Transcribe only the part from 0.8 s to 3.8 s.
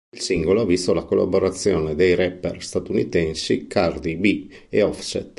la collaborazione dei rapper statunitensi